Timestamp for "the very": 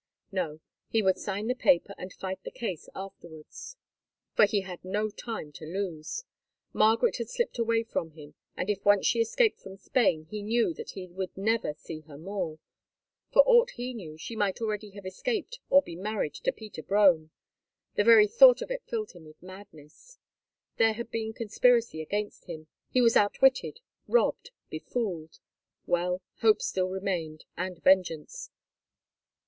17.93-18.25